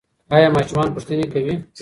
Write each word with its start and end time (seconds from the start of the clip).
ایا 0.35 0.47
ماشومان 0.55 0.87
پوښتني 0.95 1.25
کوي؟ 1.33 1.53